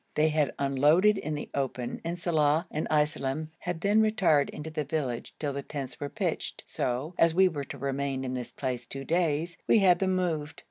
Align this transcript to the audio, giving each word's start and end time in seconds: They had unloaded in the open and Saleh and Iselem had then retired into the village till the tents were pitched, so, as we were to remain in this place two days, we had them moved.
They 0.15 0.29
had 0.29 0.55
unloaded 0.57 1.19
in 1.19 1.35
the 1.35 1.51
open 1.53 2.01
and 2.03 2.17
Saleh 2.17 2.65
and 2.71 2.87
Iselem 2.89 3.49
had 3.59 3.81
then 3.81 4.01
retired 4.01 4.49
into 4.49 4.71
the 4.71 4.83
village 4.83 5.35
till 5.37 5.53
the 5.53 5.61
tents 5.61 5.99
were 5.99 6.09
pitched, 6.09 6.63
so, 6.65 7.13
as 7.19 7.35
we 7.35 7.47
were 7.47 7.65
to 7.65 7.77
remain 7.77 8.23
in 8.23 8.33
this 8.33 8.51
place 8.51 8.87
two 8.87 9.03
days, 9.05 9.59
we 9.67 9.77
had 9.77 9.99
them 9.99 10.15
moved. 10.15 10.59